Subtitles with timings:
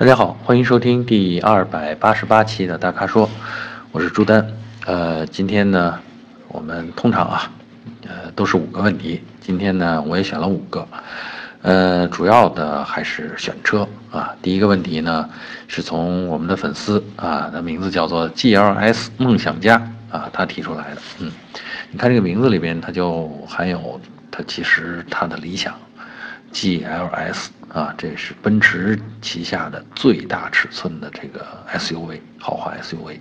[0.00, 3.28] 大家好，欢迎收听第二百八十八期的大咖说，
[3.92, 4.46] 我是朱丹。
[4.86, 6.00] 呃，今天呢，
[6.48, 7.52] 我们通常啊，
[8.08, 9.22] 呃，都是五个问题。
[9.42, 10.88] 今天呢，我也选了五个。
[11.60, 14.34] 呃，主要的还是选车啊。
[14.40, 15.28] 第一个问题呢，
[15.68, 19.76] 是从我们的粉丝啊，的名字叫做 GLS 梦想家
[20.10, 21.02] 啊，他提出来的。
[21.18, 21.30] 嗯，
[21.90, 25.74] 你看这个名字里边，它就含有他其实他的理想。
[26.52, 33.18] GLS 啊，这是奔驰旗下的最大尺寸的这个 SUV 豪华 SUV。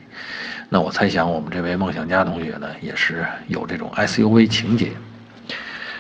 [0.70, 4.92] 那我猜想，我们这位梦想家同学呢，也是有这种 SUV 情节。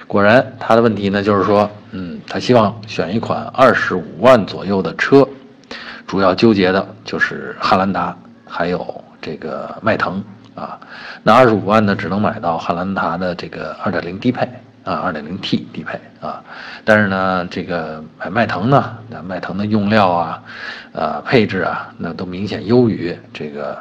[0.08, 5.27] 果然，他的问题呢，就是说，嗯，他希望选一款二十五万左右的车，
[6.08, 8.17] 主要纠结的就是汉兰达，
[8.48, 10.23] 还有这个迈腾
[10.55, 10.80] 啊。
[11.22, 14.50] 那二十五万呢，只能买到汉兰达的这个二点零低配。
[14.89, 16.43] 啊，二点零 T 低配啊，
[16.84, 20.43] 但是呢，这个买迈腾呢，那迈腾的用料啊，
[20.93, 23.77] 呃，配置啊，那都明显优于这个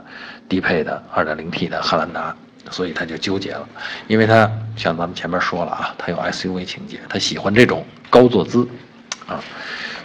[0.51, 2.37] 低配的二点零 T 的汉兰达，
[2.71, 3.67] 所以他就纠结了，
[4.07, 8.69] 因为他像咱们前面说了啊，他有 SUV 情节，他喜欢这种高坐姿
[9.27, 9.41] 啊，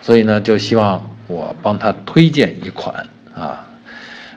[0.02, 2.95] 所以呢，就希望我帮他推荐一款
[3.35, 3.67] 啊，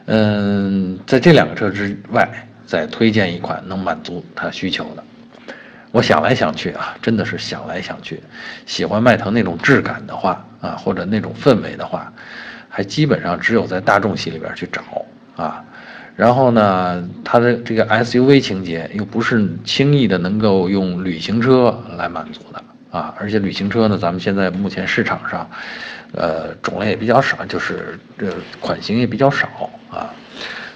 [0.06, 2.28] 嗯，在这两个车之外，
[2.66, 5.04] 再推荐一款能满足他需求的。
[5.96, 8.22] 我想来想去啊，真的是想来想去，
[8.66, 12.12] 喜欢迈腾那种质感的话啊，或者那种氛围的话，
[12.68, 14.82] 还基本上只有在大众系里边去找
[15.42, 15.64] 啊。
[16.14, 23.14] 然后呢，它的这个 SUV 情节又不是轻易的能够用旅行车来满足的啊。
[23.18, 25.48] 而且旅行车呢，咱们现在目前市场上，
[26.12, 29.48] 呃，种类也比较少，就是这款型也比较少
[29.90, 30.12] 啊。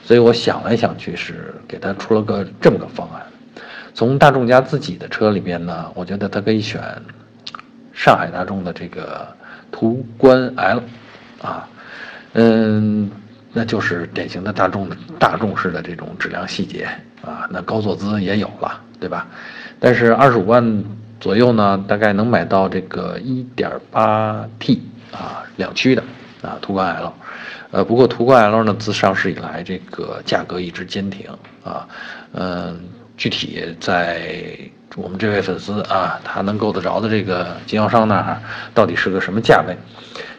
[0.03, 3.21] 所以我想来想去，是给他出了个这么个方案。
[3.93, 6.81] 从大众家自己的车里边呢，我觉得它可以选
[7.93, 9.27] 上海大众的这个
[9.71, 10.83] 途观 L，
[11.43, 11.69] 啊，
[12.33, 13.11] 嗯，
[13.53, 16.89] 那就是典型的大众大众式的这种质量细节
[17.23, 19.27] 啊，那高坐姿也有了，对吧？
[19.79, 20.84] 但是二十五万
[21.19, 26.03] 左右呢，大概能买到这个一点八 T 啊两驱的
[26.43, 27.12] 啊途观 L，
[27.73, 31.27] 呃，不过途观 L 呢自上市以来这个价格一直坚挺
[31.65, 31.87] 啊，
[32.33, 32.81] 嗯。
[33.20, 34.19] 具体在
[34.97, 38.41] 我们这位粉丝啊，他能够得着的这个经销商那儿，
[38.72, 39.76] 到底是个什么价位？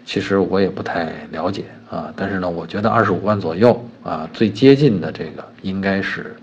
[0.04, 2.12] 其实我也不太了解啊。
[2.18, 6.36] 但是呢，我觉得二十五万左右啊，最接近的这个应该是，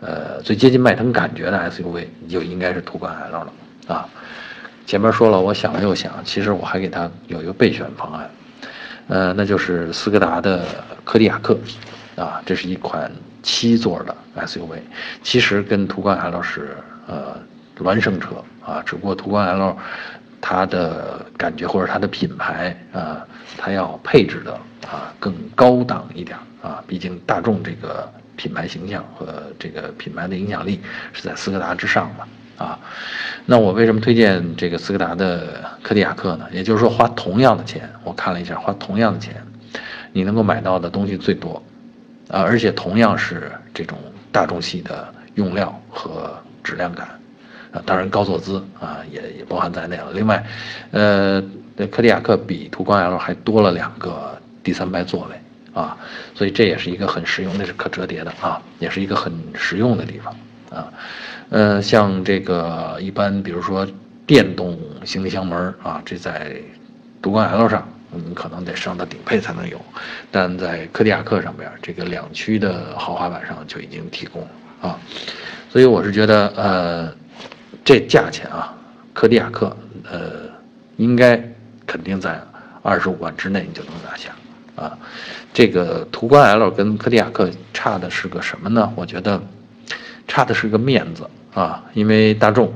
[0.00, 3.52] 呃，最接近迈腾感觉的 SUV 就应该是途观 L 了
[3.86, 4.06] 啊。
[4.84, 8.30] 前面说了，我想了又想，其实我还给他有一个备选方案，
[9.08, 10.66] 呃，那就是斯柯达的
[11.02, 11.58] 柯迪亚克
[12.16, 13.10] 啊，这是一款。
[13.44, 14.78] 七座的 SUV，
[15.22, 16.76] 其实跟途观 L 是
[17.06, 17.38] 呃
[17.78, 19.76] 孪生车啊，只不过途观 L
[20.40, 23.26] 它的感觉或者它的品牌啊，
[23.56, 24.52] 它要配置的
[24.86, 30.80] 啊更高档一点啊，毕竟大众这个品牌形象和这个品牌的影响力
[31.12, 32.78] 是在斯柯达之上的啊。
[33.46, 36.46] 那我为什么推荐这个斯柯达的柯迪亚克呢？
[36.52, 39.34] 也就是说，花同样的钱，我看了一下，花同样的钱，
[40.12, 41.62] 你能够买到的东西最多。
[42.28, 43.98] 啊，而且同样是这种
[44.32, 46.34] 大众系的用料和
[46.64, 47.06] 质量感，
[47.70, 50.10] 啊，当然高坐姿啊也也包含在内了。
[50.12, 50.44] 另外，
[50.90, 51.42] 呃，
[51.90, 55.96] 柯迪亚克比途观 L 还多了两个第三排座位啊，
[56.34, 60.34] 所以这也是一个很实用，那是可折叠的啊，也是一个很实用的地方
[60.70, 60.92] 啊。
[61.50, 63.86] 呃，像这个一般，比如说
[64.26, 66.56] 电动行李箱门啊，这在
[67.20, 67.86] 途观 L 上。
[68.14, 69.80] 你可能得上到顶配才能有，
[70.30, 74.48] 但在柯迪亚克上边，这个两驱的豪华版上就已经提供了
[74.82, 74.98] 啊，
[75.70, 77.14] 所以我是觉得，呃，
[77.82, 78.74] 这价钱啊，
[79.14, 79.74] 柯迪亚克，
[80.10, 80.50] 呃，
[80.96, 81.42] 应该
[81.86, 82.38] 肯定在
[82.82, 84.30] 二十五万之内你就能拿下
[84.76, 84.98] 啊。
[85.54, 88.92] 这个途观 L 跟柯迪亚克差的是个什么呢？
[88.94, 89.42] 我觉得
[90.28, 92.72] 差的是个面子啊，因为大众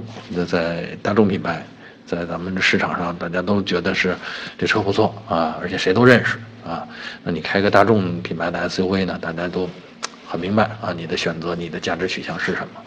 [0.49, 1.63] 在大众品牌。
[2.07, 4.17] 在咱们这市场上，大家都觉得是
[4.57, 6.87] 这车不错啊，而且谁都认识啊。
[7.25, 9.69] 那你开个大众品牌的 SUV 呢，大家都
[10.27, 12.81] 很明白啊，你的选择、你的价值取向是什么。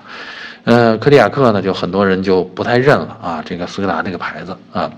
[0.65, 4.91] 呃，柯迪亚克呢，就很多人就不太认了啊，这个斯柯达这个牌子啊。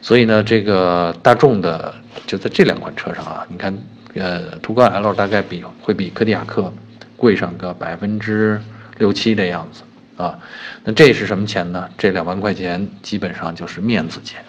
[0.00, 1.94] 所以呢，这个大众的
[2.26, 3.76] 就在这两款车上啊，你看，
[4.14, 6.72] 呃，途观 L 大概比会比柯迪亚克
[7.16, 8.60] 贵上个百分之
[8.98, 9.82] 六七的样子。
[10.20, 10.38] 啊，
[10.84, 11.88] 那这是什么钱呢？
[11.96, 14.44] 这两万块钱基本上就是面子钱，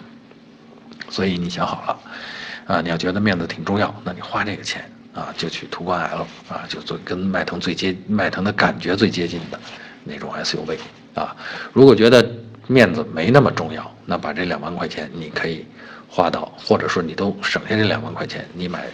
[1.08, 4.84] 所以你想好了，啊，你要觉得面子挺重要，那你花这个钱
[5.14, 9.58] 啊，就去途观 L 啊，就做跟迈腾最接迈腾的感觉最接近的
[10.04, 10.76] 那种 SUV
[11.14, 11.34] 啊。
[11.72, 12.30] 如果觉得
[12.66, 15.66] 面子没那么重要，那把这两万块钱你可以
[16.06, 18.84] 花到，或者说你都省下这两万块钱，你买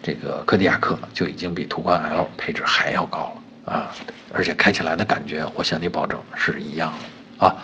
[0.00, 3.90] 这个柯迪亚克就已经比途观 L 配置还要高了啊，
[4.32, 6.92] 而且开起来的感觉，我向你保证是一样
[7.38, 7.56] 的啊。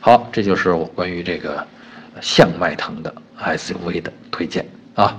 [0.00, 1.66] 好，这就是我关于这个
[2.20, 5.16] 向迈腾的 SUV 的推荐啊。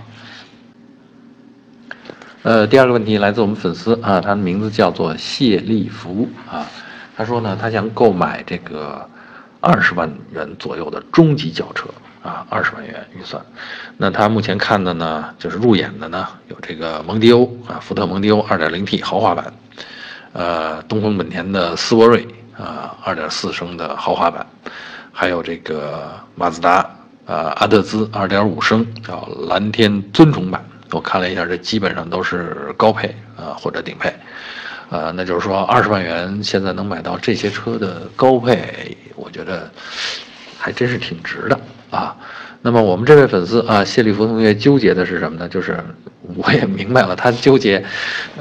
[2.44, 6.65] 呃，第二个问题来自我们粉丝啊，他的名字叫做谢立福啊。
[7.18, 9.09] 他说呢，他想购买这个
[9.59, 11.89] 二十万元左右的中级轿车
[12.23, 13.44] 啊，二十万元预算。
[13.97, 19.51] 那他目前看的呢，就是入眼的呢，有这个蒙迪欧啊，福特蒙迪欧 2.0T 豪华版，
[20.37, 22.23] 呃，东风本田的斯铂瑞
[22.55, 24.45] 啊，2.4升的豪华版，
[25.11, 26.87] 还有这个马自达
[27.25, 30.63] 啊，阿特兹2.5升叫蓝天尊崇版。
[30.91, 34.13] 我看了一下，这基本上都是高配啊或者顶配，
[34.91, 39.71] 呃，那就是说二十万元现在能买到这些车的高配，我觉得
[40.55, 42.15] 还真是挺值的啊。
[42.62, 45.48] 那么我们这位粉丝啊，谢立福同学纠结的是什么呢？
[45.48, 45.77] 就是
[46.36, 47.83] 我也明白了，他纠结，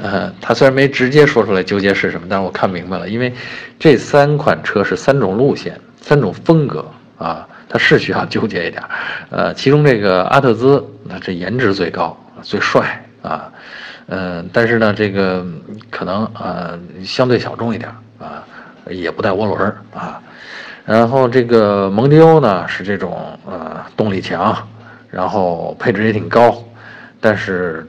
[0.01, 3.33] 呃，他虽然没直接说出来纠结是什么，但是我看明白了，因为
[3.79, 6.85] 这三款车是三种路线、三种风格
[7.17, 8.83] 啊，他是需要纠结一点。
[9.29, 12.17] 呃，其中这个阿特兹，那这颜值最高。
[12.43, 13.51] 最帅啊，
[14.05, 15.43] 嗯，但是呢，这个
[15.89, 18.45] 可能呃相对小众一点啊，
[18.87, 20.21] 也不带涡轮啊，
[20.87, 24.57] 然后这个蒙迪欧呢是这种呃动力强，
[25.11, 26.63] 然后配置也挺高，
[27.19, 27.85] 但是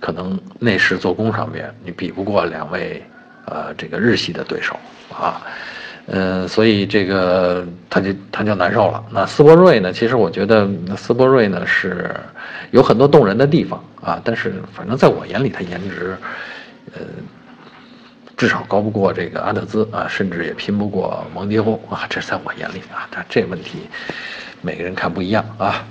[0.00, 3.02] 可能内饰做工上面你比不过两位
[3.44, 4.74] 呃这个日系的对手
[5.14, 5.42] 啊。
[6.06, 9.04] 嗯，所以这个他就他就难受了。
[9.08, 9.92] 那斯铂瑞呢？
[9.92, 12.10] 其实我觉得斯铂瑞呢是
[12.72, 16.16] 有很多动人的地方啊，但是反正在我眼里，它颜值，
[16.94, 17.02] 呃，
[18.42, 22.04] 至少高不过这个阿特兹啊，甚至也拼不过蒙迪欧啊。
[22.10, 23.78] 这在我眼里啊，但这问题
[24.62, 25.86] 每个人看不一样啊。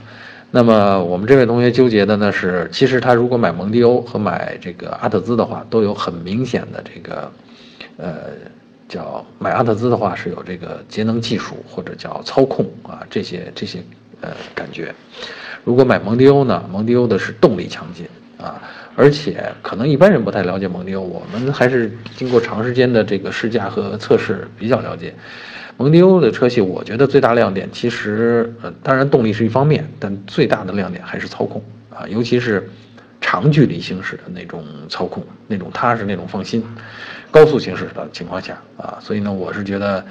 [0.51, 7.31] 那么我们这位同学纠结的呢是，其实他如果买蒙迪欧和买这个阿特兹的话，都有很明显的这个，
[7.95, 8.11] 呃。
[8.89, 13.79] 叫买阿特兹的话是有这个节能技术或者叫操控啊这些这些
[14.19, 14.93] 呃感觉，
[15.63, 18.05] 如果买蒙迪欧呢，蒙迪欧的是动力强劲
[18.37, 18.61] 啊，
[18.95, 25.13] 而且可能一般人不太了解蒙迪欧，我们还是经过长时间的这个试驾和测试比较了解，
[25.77, 32.69] 蒙迪欧的车系，我觉得最大亮点其实呃当然动力是一方面，但最大的亮点还是操控啊，尤其是
[33.31, 36.61] 长距离行驶的那种操控，那种踏实，那种放心。
[37.31, 40.05] 高速行驶的情况下啊，所以呢，我是觉得，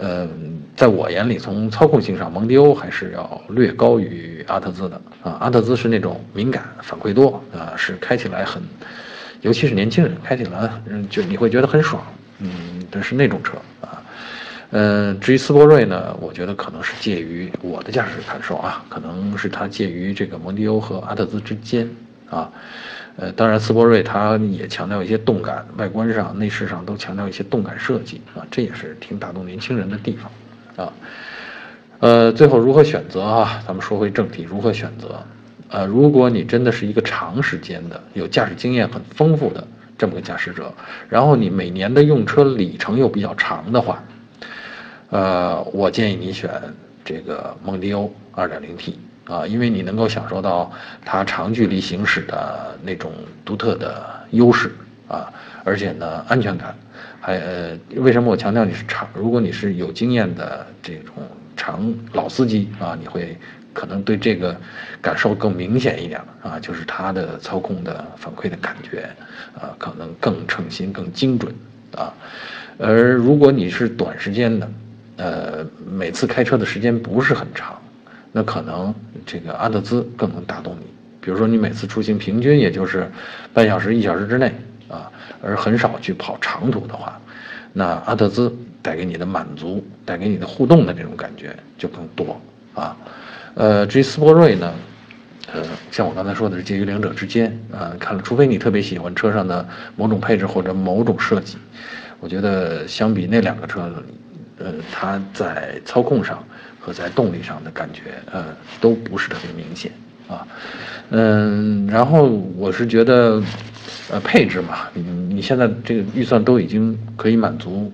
[0.00, 0.26] 呃，
[0.74, 5.36] 在我眼里，从操控性上，蒙迪欧还是要略高于阿特兹的啊。
[5.40, 8.62] 阿特兹是那种敏感、反馈多啊，是开起来很，
[9.42, 12.02] 尤其是年轻人开起来，嗯，就你会觉得很爽，
[12.38, 12.48] 嗯，
[12.90, 14.00] 这是那种车啊。
[14.70, 21.86] 嗯，至于斯铂瑞呢，我觉得可能是介于我的驾驶感受啊，可能是它介于这个蒙迪欧和阿特兹之间
[22.34, 22.50] 啊。
[23.16, 30.92] 呃，当然，斯铂瑞它也强调一些动感，外观上、内饰上都强调一些动感设计啊，这也是挺打动年轻人的地方，啊，
[32.00, 33.62] 呃，最后如何选择啊？
[33.64, 35.22] 咱们说回正题，如何选择？
[35.68, 39.64] 呃，如果你真的是一个长时间的、有驾驶经验很丰富的
[39.96, 40.74] 这么个驾驶者，
[41.08, 44.02] 然后你每年的用车里程又比较长的话，
[45.10, 46.50] 呃，我建议你选
[47.04, 48.94] 这个蒙迪欧 2.0T。
[49.26, 50.70] 啊，因为你能够享受到
[51.04, 53.12] 它长距离行驶的那种
[53.44, 54.70] 独特的优势
[55.08, 55.32] 啊，
[55.64, 56.74] 而且呢，安全感，
[57.20, 59.08] 还呃，为什么我强调你是长？
[59.14, 61.14] 如果你是有经验的这种
[61.56, 63.36] 长老司机啊，你会
[63.72, 64.54] 可能对这个
[65.00, 69.08] 感受更明显一点啊，就是它的操控的反馈的感觉
[69.58, 71.54] 啊，可能更称心、更精准
[71.96, 72.12] 啊。
[72.76, 74.68] 而如果你是短时间的，
[75.16, 77.80] 呃，每次开车的时间不是很长。
[78.36, 78.92] 那可能
[79.24, 80.86] 这个阿特兹更能打动你，
[81.20, 83.08] 比如说你每次出行平均也就是
[83.52, 84.52] 半小时一小时之内
[84.88, 85.08] 啊，
[85.40, 87.16] 而很少去跑长途的话，
[87.72, 92.40] 那阿特兹带给你的满足、带给你的互动的这种感觉就更多
[92.74, 92.96] 啊。
[93.54, 94.74] 呃，至于斯铂瑞呢，
[95.52, 95.62] 呃，
[95.92, 99.64] 像我刚才说的是介于两者之间啊，看了，除非你特别喜欢车上的
[99.94, 101.56] 某种配置或者某种设计，
[102.18, 103.88] 我觉得相比那两个车，
[104.58, 106.44] 呃，它在操控上。
[106.84, 109.90] 和在动力上的感觉，呃，都不是特别明显
[110.28, 110.46] 啊，
[111.08, 112.24] 嗯，然后
[112.58, 113.42] 我是觉得，
[114.10, 117.90] 呃，配置嘛，你你现在这个预算都已经可以满足，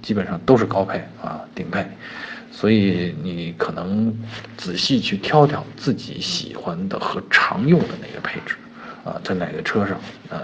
[0.00, 1.86] 基本上都是高配啊，顶配，
[2.50, 4.10] 所以你可能
[4.56, 8.54] 仔细去挑挑自己喜欢的和常用的那个配置，
[9.04, 10.38] 啊，在哪个车上，呃，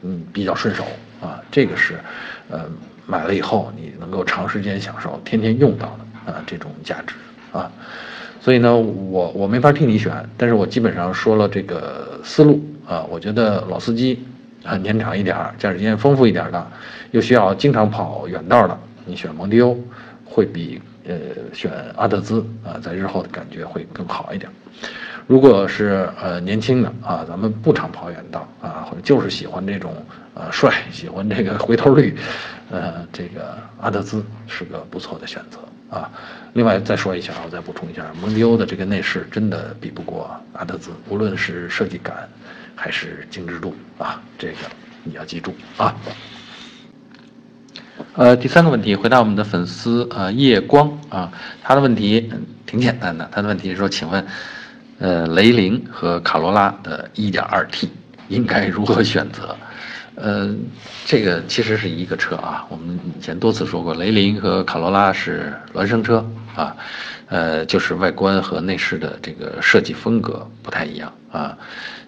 [0.00, 0.82] 嗯，比较顺手
[1.20, 2.00] 啊，这个是，
[2.48, 2.64] 呃，
[3.06, 6.07] 买了以后你能够长时间享受，天天用到的。
[6.28, 7.14] 啊，这种价值
[7.52, 7.72] 啊，
[8.42, 14.22] 所以呢，我我没法替你选，但是我基本上说了这个思路啊，我觉得老司机
[14.62, 16.66] 啊年长一点儿，驾驶经验丰富一点的，
[17.12, 19.78] 又需要经常跑远道的，你选蒙迪欧
[20.26, 21.14] 会比呃
[21.54, 24.50] 选阿特兹啊在日后的感觉会更好一点。
[25.26, 29.92] 如果是呃年轻的啊，咱们不常跑远道啊，或者就是喜欢这种
[30.34, 32.16] 呃帅，喜欢这个回头率，
[32.70, 35.58] 呃，这个阿特兹是个不错的选择
[35.90, 36.10] 啊。
[36.54, 42.28] 另外再说一下，我再补充一下，蒙迪欧的这个内饰真的比不过阿特兹，无论是设计感
[42.74, 44.54] 还是精致度啊，这个
[45.04, 45.94] 你要记住啊。
[48.14, 52.30] 呃，第三个问题，回答我们的粉丝呃夜光啊，他的问题
[52.66, 54.24] 挺简单的，他的问题是说，请问。
[55.00, 57.88] 呃，雷凌和卡罗拉的 1.2T
[58.26, 59.56] 应该如何选择？
[60.20, 60.52] 呃，
[61.06, 62.66] 这个其实是一个车啊。
[62.68, 66.24] 我们以前多次说过，雷凌和卡罗拉是孪生车
[66.56, 66.76] 啊，
[67.26, 71.56] 呃，就是外观和内饰的这个设计风格不太一样啊，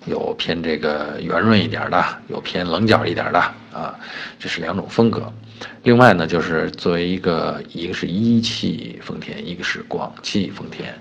[0.07, 3.39] 有偏这个圆润一点的，有偏棱角一点的
[3.73, 3.95] 啊，
[4.39, 5.33] 这是两种风格。
[5.83, 10.93] 另外呢，就是作为一个，一个是一汽丰田，一个是广汽丰田，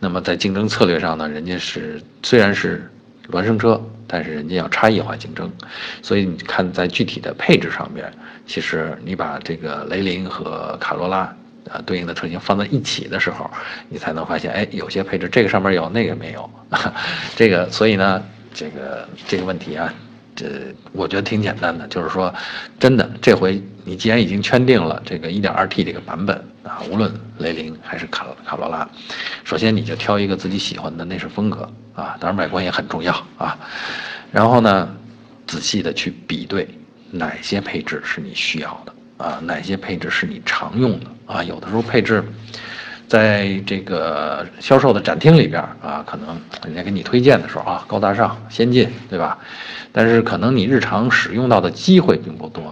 [0.00, 2.90] 那么在竞争策略上呢，人家是虽然是
[3.30, 5.50] 孪生车，但是人家要差异化竞争，
[6.02, 8.12] 所以你看在具体的配置上面，
[8.46, 11.18] 其实你把这个雷凌和卡罗拉
[11.70, 13.50] 啊对应的车型放在一起的时候，
[13.88, 16.50] 你才能发现，哎，有些配置这个上面有，那个没有，
[17.34, 18.22] 这个所以呢，
[18.54, 19.92] 这个这个问题啊。
[20.38, 20.46] 这
[20.92, 22.30] 我觉得挺简单的，就是说，
[22.78, 28.86] 真的这回你既然已经圈定了这个 1.2T 这个版本啊，无论雷凌还是卡卡罗拉，
[29.44, 33.56] 首先你就挑一个自己喜欢的内饰风格啊，当然外观也很重要啊。
[34.32, 34.92] 然后呢，
[35.46, 36.68] 仔细的去比对
[37.12, 41.44] 哪些配置是你需要的啊，哪些配置是你常用的啊。
[41.44, 42.24] 有的时候配置。
[43.08, 49.38] 在这个销售的展厅里边啊，可能人家给你推荐的时候啊，高大上、先进，对吧？
[49.92, 52.65] 但是可能你日常使用到的机会并不多，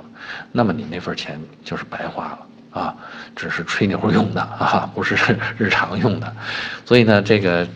[0.56, 2.96] 那么你那份钱就是白花了啊，
[3.34, 5.16] 只是吹牛用的啊，不是
[5.58, 6.36] 日常用的。
[6.84, 7.66] 所以呢，这个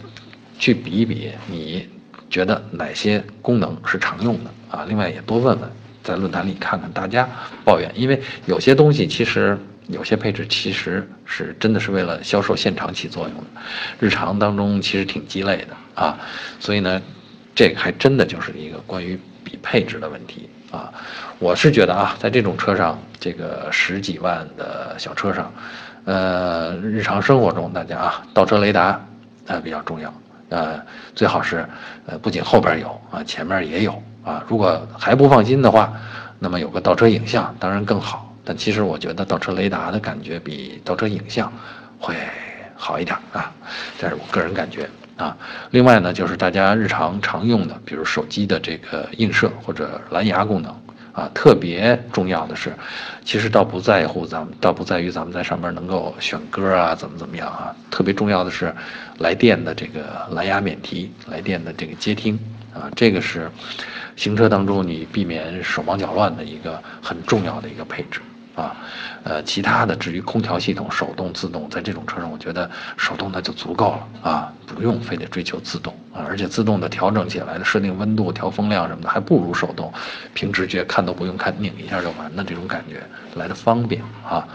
[0.60, 1.88] 去比一比，你
[2.30, 4.84] 觉得哪些功能是常用的啊？
[4.88, 5.70] 另外也多问问，
[6.04, 7.28] 在论坛里看看大家
[7.64, 9.58] 抱怨，因为有些东西其实。
[9.88, 13.44] 有些配置其实是真的是为了销售现场起作用的，
[13.98, 16.18] 日常当中其实挺鸡肋的啊，
[16.60, 17.00] 所以呢，
[17.54, 20.92] 这个还真的就是一个关于比配置的问题啊。
[21.40, 25.52] 我是觉得啊，在这种车上，这个十几万的小车上，
[26.04, 29.00] 呃，日常生活中大家啊，倒车雷达
[29.46, 30.12] 呃比较重要，
[30.48, 30.80] 呃，
[31.14, 31.64] 最好是
[32.06, 34.42] 呃不仅后边有啊，前面也有啊。
[34.48, 35.92] 如果还不放心的话，
[36.40, 38.34] 那么有个倒车影像当然更好。
[38.44, 41.52] 但其实我觉得倒车雷达的感觉比倒车影像
[42.00, 42.16] 会
[42.74, 43.52] 好一点啊，
[43.96, 45.36] 这是我个人感觉啊。
[45.70, 50.74] 另外呢，就是大家日常常用的，比如手机的这个映射或者蓝牙功能
[51.18, 52.72] 啊，特别重要的是，
[53.24, 57.74] 其实倒不在乎咱们，倒不在于咱们在上面能够选歌啊，怎么怎么样啊。
[57.90, 58.72] 特别重要的是，
[59.18, 62.38] 来电的这个蓝牙免提，来电的这个接听
[62.72, 63.50] 啊，这个是
[64.14, 68.20] 行车当中你避免手忙脚乱的一个很重要的一个配置。
[68.58, 68.76] 啊，
[69.22, 79.92] 呃，其他的至于空调系统手动自动，在这种车上，我觉得手动的就足够了啊，不用非得追求自动啊，而且自动的调整起来的设定温度、调风量什么的，还不如手动，
[80.34, 83.00] 凭直觉看都不用看，拧一下就完的这种感觉
[83.38, 84.46] 来的方便啊，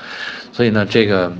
[0.52, 1.32] 所以呢，这个。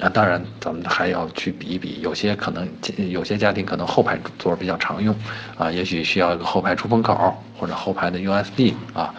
[0.00, 2.66] 啊，当然，咱们还要去比一比，有些可能，
[3.10, 5.14] 有些家庭可能后排座比较常用，
[5.56, 9.14] 啊，也许需要一个后排出风口或者后排的 USB 啊，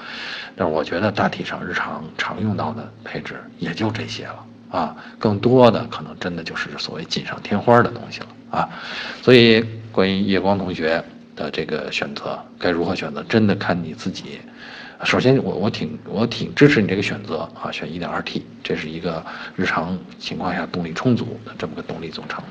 [0.56, 8.70] 但是我觉得大体上日常常用到的配置也就这些了啊，更多的可能真的就是所谓锦上添花的东西了啊，
[9.22, 11.04] 所以关于夜光同学
[11.36, 14.40] 的这个选择该如何选择，真的看你自己。
[15.04, 19.24] 首先，我我挺我挺支持你这个选择啊，选 1.2T，这是一个
[19.56, 22.42] 日常情况下动力充足的这么个动力总成，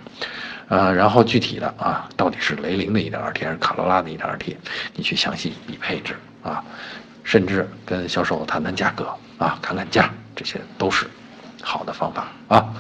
[0.68, 4.54] 呃，然后具体的啊，到底是雷凌的 1.2T 还是卡罗拉的 1.2T，
[4.94, 6.62] 你去详细比配置啊，
[7.24, 11.06] 甚至跟销售谈谈价格啊，砍砍价，这些都是
[11.62, 12.72] 好的方法啊。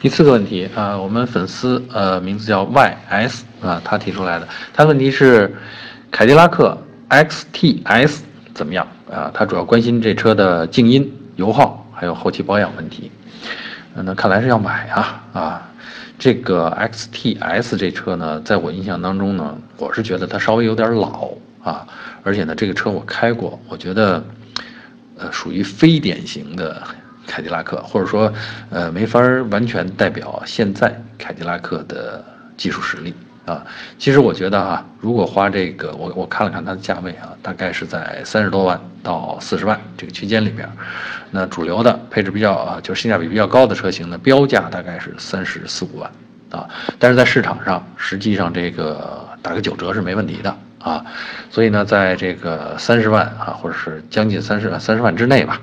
[0.00, 5.54] 第四个问题啊，我们粉丝呃名字叫 YS 啊，他提出来的，他问题是
[6.10, 6.76] 凯迪拉克。
[7.10, 8.20] XTS
[8.54, 9.32] 怎么样啊？
[9.34, 13.10] 他主要关心这车的静音、油耗，还有后期保养问题。
[13.94, 15.68] 那看来是要买啊啊！
[16.16, 21.28] 这个 XTS 这车呢，在我印象当中呢，我是觉得它稍微有点老
[21.62, 21.86] 啊，
[22.22, 24.24] 而且呢，这个车我开过，我觉得
[25.18, 26.82] 呃，属于非典型的
[27.26, 28.32] 凯迪拉克，或者说，
[28.70, 32.24] 呃，没法完全代表现在凯迪拉克的
[32.56, 33.14] 技术实力
[33.44, 33.64] 啊。
[33.98, 40.68] 其实我觉得啊，如果花这个，我我看了看它的价位啊，大概是在三十多万到四十万这个区间里边。
[41.30, 46.10] 那主流的配置比较啊，就是性价比比较高的车型呢，标价大概是三十四五万
[46.50, 46.66] 啊。
[46.98, 51.04] 但是在市场上，实际上这个打个九折是没问题的啊。
[51.50, 55.60] 所以呢，在这个三十万啊，或者是将近三十万三十万之内吧。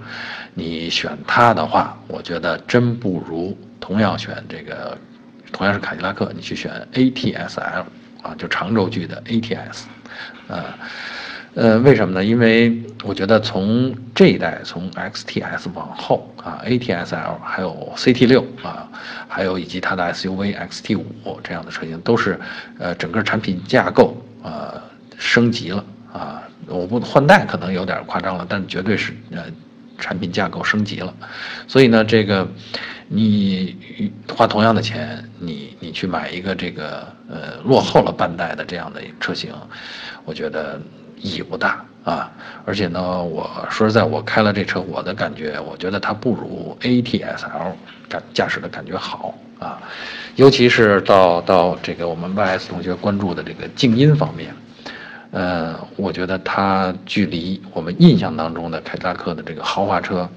[0.53, 4.97] 你选它的话，我觉得真不如同样选这个，
[5.51, 7.85] 同样是凯迪拉克，你去选 ATS-L
[8.23, 9.83] 啊，就长轴距的 ATS，
[10.47, 10.63] 呃，
[11.53, 12.25] 呃，为什么呢？
[12.25, 18.89] 因为我觉得从这一代从 XTS 往后啊，ATS-L 还有 CT6 啊，
[19.27, 21.03] 还有以及它的 SUV XT5
[21.43, 22.39] 这样的车型，都是
[22.79, 24.81] 呃整个产品架构呃
[25.27, 29.43] 升级了啊，我不换代可能有点夸张了，但绝对是呃。
[29.99, 31.11] 产品架构升级了，
[31.67, 32.47] 所以呢，这个
[33.07, 33.75] 你
[34.31, 39.51] 花同样的钱，你你去买一个这个呃落后了半代的这样的车型，
[40.23, 40.79] 我觉得
[41.19, 42.31] 意义不大啊。
[42.63, 47.75] 而且呢，我说实在，我开了这车，我的感觉，我觉得它不如 ATS-L
[48.07, 49.81] 感驾驶的感觉好啊，
[50.35, 54.53] 尤其是到到这个我们 YS 同学关注的这个静音方面。
[55.31, 60.27] 呃，我觉得它距离我们印象当中的凯迪拉克的这个豪华车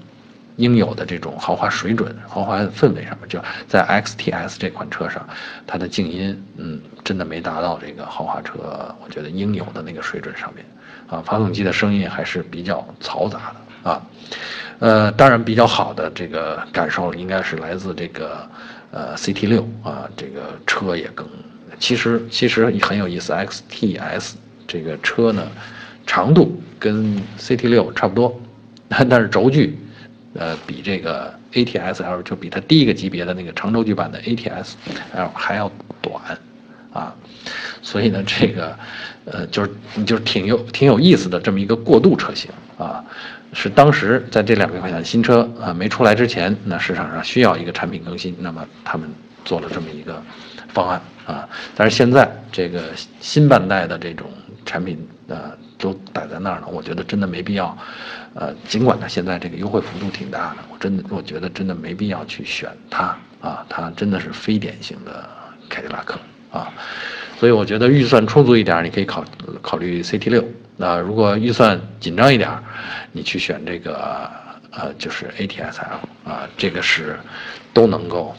[0.57, 5.25] 应有的这种豪华水准、豪华氛围上面，就在 XTS 这款车上，
[5.65, 10.65] 它的静音，嗯，真的没达到这个豪华车我觉得应有的那个水准上面
[11.07, 11.23] 啊。
[11.25, 14.01] 发动机的声音还是比较嘈杂的啊。
[14.79, 18.45] 呃，当然比较好的这个感受应该是来自这个
[18.91, 21.25] 呃 CT6 啊，这个车也更，
[21.79, 24.33] 其实其实很有意思，XTS。
[24.71, 25.45] 这个车呢，
[26.07, 28.39] 长度跟 CT 六差不多，
[28.87, 29.77] 但是轴距，
[30.33, 34.75] 呃，比这个 ATS L 就比它第一个级别的那个长轴距版的 ATS
[35.13, 35.69] L 还要
[36.01, 36.21] 短，
[36.93, 37.13] 啊，
[37.81, 38.79] 所以呢，这个，
[39.25, 39.71] 呃，就是
[40.05, 43.03] 就是挺有挺有意思的这么一个过渡车型啊，
[43.51, 49.09] 是当时在这两百块钱新车啊没出来之前，那市场上需要一个产品更新，那么他们
[49.43, 50.23] 做了这么一个
[50.69, 52.83] 方案啊，但是现在这个
[53.19, 54.25] 新半代的这种。
[54.71, 57.77] 产品呃都摆在那儿呢，我觉得真的没必要，
[58.33, 65.29] 呃，尽管它现在这个优惠幅度挺大的，我真的我觉得真的没必要去选它啊，它真的是非典型的
[65.67, 66.17] 凯迪拉克
[66.53, 66.71] 啊，
[67.37, 69.25] 所以我觉得预算充足一点，你可以考
[69.61, 70.41] 考虑 CT 六，
[70.77, 72.49] 那如果预算紧张一点，
[73.11, 74.31] 你去选这个
[74.71, 77.19] 呃就是 ATS-L 啊，这个是
[77.73, 78.33] 都能够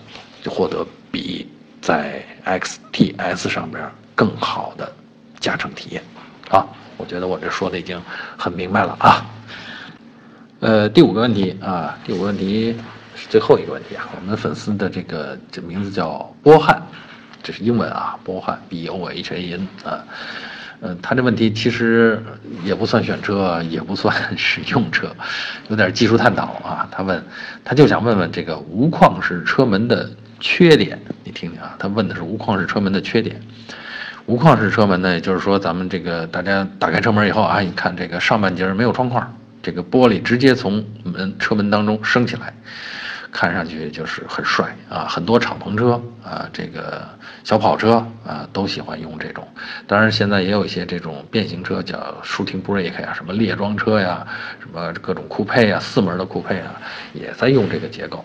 [0.47, 1.47] 获得比
[1.83, 4.90] 在 XTS 上边更好的
[5.38, 6.03] 驾乘体验。
[6.53, 7.99] 好，我觉得我这说的已经
[8.37, 9.25] 很明白了啊。
[10.61, 12.77] 呃，第五个问题啊，第五个问题
[13.15, 14.07] 是最后一个问题啊。
[14.15, 16.83] 我们粉丝的这个这名字叫波汉，
[17.43, 20.05] 这是英文啊，波汉 B O H A N 啊。
[20.83, 22.23] 嗯，他这问题其实
[22.62, 25.11] 也不算选车，也不算是用车，
[25.71, 26.87] 有点技术探讨啊。
[26.91, 27.25] 他问，
[27.65, 31.77] 他就想问问这个无框式车门的缺点，你听听啊。
[31.79, 33.41] 他问的是无框式车门的缺点。
[34.27, 42.55] 无框式车门呢，也就是说，咱们这个大家打开车门以后啊，你看这个上半截没有窗框，这个玻璃直接从门车门当中升起来，
[43.33, 45.07] 看上去就是很帅啊。
[45.09, 47.07] 很多敞篷车啊，这个
[47.43, 49.47] 小跑车啊，都喜欢用这种。
[49.89, 54.25] 当然，现在也有一些这种变形车，叫 shooting brake 呀，什么列装车呀，
[54.61, 56.81] 什么各种酷配啊，四门的酷配啊，
[57.13, 58.25] 也在用这个结构。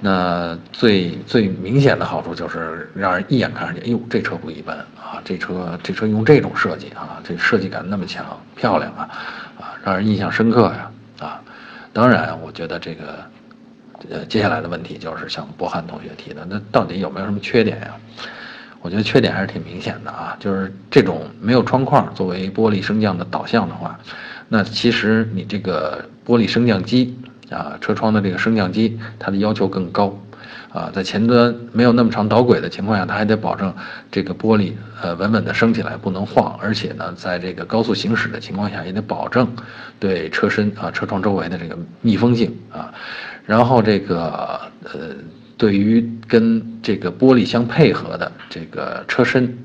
[0.00, 5.22] 那最最明显的好处就是让人一眼看上去，哎呦，这车不一般啊！
[5.24, 9.08] 这车这车用这种设计啊，这设计感那么强，漂亮啊，
[9.58, 11.40] 啊，让人印象深刻呀，啊！
[11.94, 13.24] 当然，我觉得这个，
[14.10, 17.94] 呃，接下来的问题就是像博翰同学提的，那到底有没有什么缺点呀？
[18.82, 23.98] 我觉得缺点还是挺明显的啊，就是这种没有窗框作为玻璃升降的导向的话，
[24.48, 27.16] 那其实你这个玻璃升降机。
[27.50, 30.18] 啊，车窗的这个升降机，它的要求更高，
[30.72, 33.72] 啊，在前端没有那么长导轨的情况下，它还得保证
[34.10, 39.46] 这个玻璃呃稳稳的升起来，不能晃，而且呢，在这个高速行驶的情况下，也得保证
[40.00, 42.92] 对车身啊车窗周围的这个密封性啊，
[43.44, 45.14] 然后这个呃
[45.56, 49.56] 对于跟这个玻璃相配合的这个车身，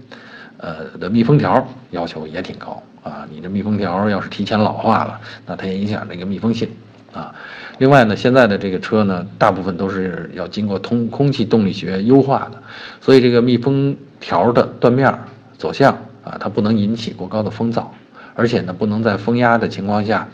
[0.57, 2.83] 呃的密封条要求也挺高。
[3.01, 6.69] 啊，你这密封条要是提前老化了，那它也影响这个密封性。
[7.13, 7.33] 啊，
[7.79, 12.61] 另外呢，现在的这个车呢，大部分都是要经过通空气动力学优化的，
[13.01, 15.13] 所以这个密封条的断面
[15.57, 15.91] 走向
[16.23, 17.85] 啊，它不能引起过高的风噪，
[18.35, 20.27] 而且呢，不能在风压的情况下，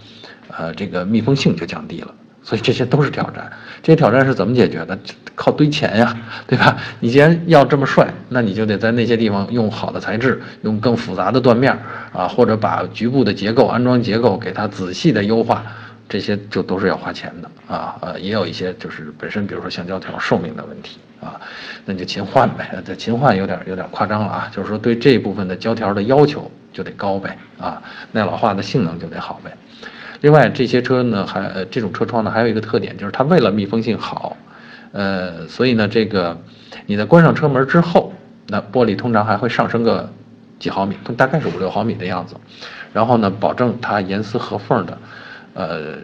[0.49, 2.13] 呃，这个密封性就降低了。
[2.43, 3.51] 所以这些都是挑战。
[3.81, 4.95] 这些挑战是怎么解决的？
[5.33, 6.77] 靠堆钱呀， 对吧？
[6.99, 11.75] 你既然要这么帅，那你就得在那些地方用好的材质，用更复杂的断面
[12.13, 15.65] 啊，或者把局部的结构、安装结构给它仔细的优化，
[16.07, 17.97] 这些就都是要花钱的啊。
[18.01, 21.39] 呃，也有一些就是本身，比如说橡胶条寿命的问题啊，
[21.85, 22.69] 那就勤换呗。
[22.85, 29.51] 这勤换有点有点夸张了啊，就是说对这部分的胶条的要求就得高呗啊，耐老化的性能就得好呗。
[30.21, 34.35] 另外，这些车呢，还呃这种车窗呢，还有一个特点，就是它为了密封性好，
[34.91, 36.35] 呃，所以呢，这个
[36.85, 38.13] 你在关上车门之后，
[38.47, 40.09] 那玻璃通常还会上升个
[40.57, 42.35] 几毫米，大概是五六毫米的样子，
[42.93, 44.97] 然后呢，保证它严丝合缝的，
[45.55, 45.95] 呃，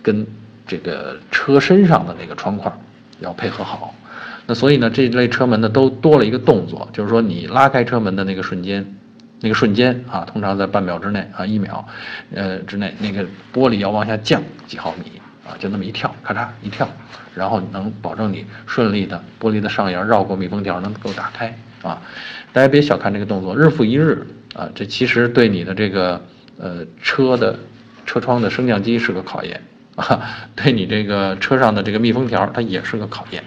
[0.00, 0.26] 跟
[0.66, 2.80] 这个车身上的那个窗框
[3.20, 3.94] 要配合好。
[4.46, 8.96] 那所以呢，这一类车门呢都多了一个动作，就是说你拉开车门的那个瞬间。
[9.42, 11.82] 那个瞬间啊，通常在半秒之内啊，一秒，
[12.34, 16.86] 呃之内，那个玻璃要往下降几毫米啊，就那么一跳，咔嚓一跳，
[17.34, 22.02] 然后能保证你顺利的玻璃的上沿绕过密封条能够打开啊。
[22.52, 26.22] 大家别小看这个动作，日复一日啊，这其实对你的这个
[26.58, 27.58] 呃车的
[28.10, 29.62] 车窗的升降机是个考验
[29.94, 30.04] 啊，
[30.56, 33.44] 对你这个车上的这个密封条它也是个考验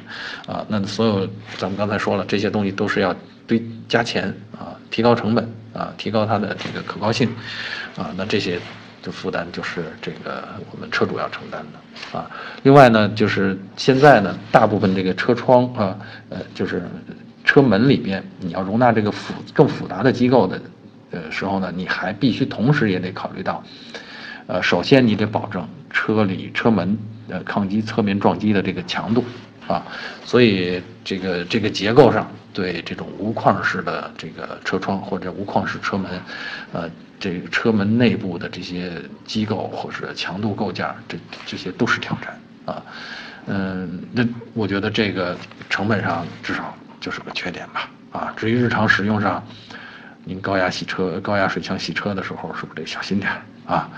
[0.48, 0.66] 啊。
[0.70, 3.14] 那所有咱们刚才说了，这些东西都是要
[3.46, 5.46] 堆加钱啊，提高成本。
[5.74, 7.28] 啊，提高它的这个可靠性，
[7.98, 8.60] 啊，那这些
[9.02, 12.30] 的负担就是这个我们车主要承担的啊。
[12.62, 15.98] 另外呢，就是现在呢，大部分这个车窗啊，
[16.30, 16.84] 呃，就是
[17.44, 20.62] 车门里边，你要容纳这个复更复杂的机构的
[21.10, 23.64] 呃时候呢，你还必须同时也得考虑到，
[24.48, 26.98] 呃，首先你得保证车里车门
[27.30, 29.24] 呃抗击侧面撞击的这个强度。
[29.66, 29.82] 啊，
[30.26, 36.22] 所以这个这个结构上，对这种无框式的这个车窗或者无框式车门，
[36.74, 38.92] 呃，这个车门内部的这些
[39.26, 42.84] 机构或者强度构件，这这些都是挑战啊。
[43.46, 45.38] 嗯，那我觉得这个
[45.70, 47.90] 成本上至少就是个缺点吧。
[48.12, 49.42] 啊，至于日常使用上，
[50.26, 53.32] 您高压洗车、高压水枪洗车的时候，是不是得小心点
[53.66, 53.90] 啊？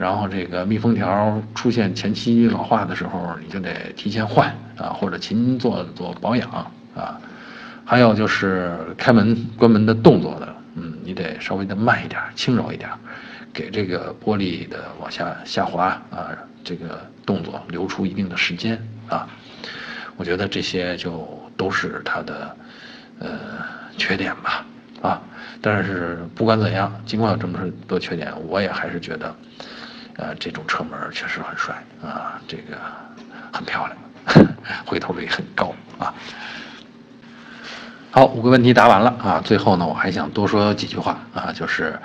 [0.00, 6.50] 然后这个密封条出现前期老化的时候，你就得提前换啊，或者勤做做保养
[6.94, 7.20] 啊。
[7.84, 12.88] 还有就是开门关门的动作的，嗯，你得稍微的慢一点，轻柔一点，
[13.52, 16.32] 给这个玻璃的往下下滑啊，
[16.64, 19.28] 这个动作留出一定的时间啊。
[20.16, 22.56] 我觉得这些就都是它的
[23.18, 23.28] 呃
[23.98, 24.64] 缺点吧
[25.02, 25.20] 啊。
[25.60, 29.36] 但是不管怎样，尽管有这么多缺点，我也还是觉得。
[30.20, 32.76] 呃，这种车门确实很帅啊，这个
[33.50, 34.46] 很漂亮，
[34.84, 36.12] 回头率很高啊。
[38.10, 39.40] 好，五个问题答完了啊。
[39.42, 41.98] 最后呢，我还想多说几句话啊，就是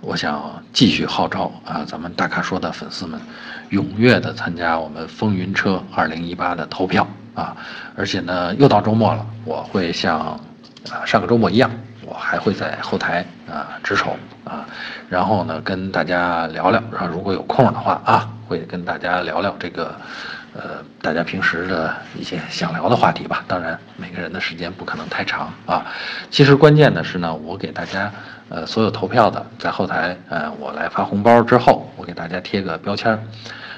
[0.00, 3.20] 我想继续号召啊，咱们大咖说的粉丝们，
[3.70, 7.56] 踊跃的参加我们风云车二零一八的投票啊。
[7.94, 10.18] 而且呢，又到周末了，我会像
[10.90, 11.70] 啊上个周末一样。
[12.10, 14.66] 我还会在后台啊值守啊，
[15.08, 19.94] 然后呢跟大家聊聊，啊如果有空的话啊，会跟大家聊聊这个，
[20.52, 23.44] 呃大家平时的一些想聊的话题吧。
[23.46, 25.86] 当然每个人的时间不可能太长啊。
[26.30, 28.10] 其实关键的是呢，我给大家
[28.48, 33.20] 呃所有投票的在后台呃我来发红包之后，我给大家贴个标签儿，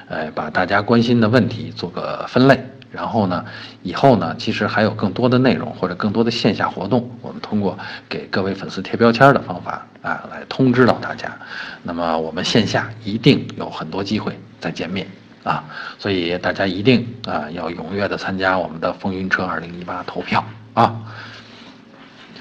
[0.09, 2.59] 呃把大家关心的问题做个分类。
[2.93, 3.43] 然后呢，
[3.81, 7.77] 以后呢，其实还有更多的内容或者更多的线下活动，我们通过
[8.07, 11.35] 给各位粉丝贴标签的方法啊，来通知到大家。
[11.81, 15.07] 那么我们线下一定有很多机会再见面
[15.43, 15.63] 啊，
[15.97, 20.95] 所以大家一定啊要踊跃的参加我们的风云车二零一八投票啊。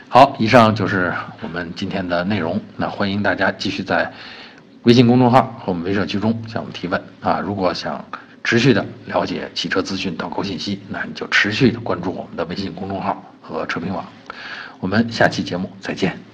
[0.09, 1.11] 好，以上就是
[1.41, 2.61] 我们今天的内容。
[2.77, 4.13] 那欢迎大家继续在
[4.83, 7.41] 微信公众号和我们微社区中向我们提问啊。
[7.41, 8.05] 如果想
[8.45, 14.05] 持续的了解汽车资讯、导购信息，那你就持续的关注我们的微信公众号和车评网。
[14.81, 16.32] 我们下期节目再见。